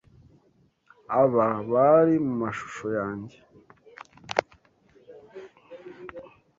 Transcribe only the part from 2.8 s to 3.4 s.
yanjye.